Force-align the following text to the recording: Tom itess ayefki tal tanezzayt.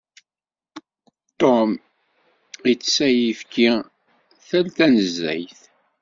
Tom 1.39 1.69
itess 2.71 2.97
ayefki 3.07 3.69
tal 4.47 4.65
tanezzayt. 4.75 5.61